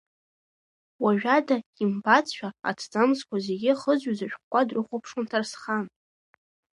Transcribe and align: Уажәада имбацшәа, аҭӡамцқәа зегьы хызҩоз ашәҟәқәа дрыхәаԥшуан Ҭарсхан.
Уажәада 1.03 1.57
имбацшәа, 1.83 2.49
аҭӡамцқәа 2.69 3.35
зегьы 3.45 3.71
хызҩоз 3.79 4.19
ашәҟәқәа 4.25 4.67
дрыхәаԥшуан 4.67 5.25
Ҭарсхан. 5.29 5.85